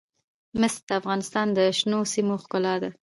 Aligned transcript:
مس 0.59 0.75
د 0.87 0.89
افغانستان 0.99 1.47
د 1.57 1.59
شنو 1.79 1.99
سیمو 2.13 2.35
ښکلا 2.43 2.75
ده. 2.81 2.89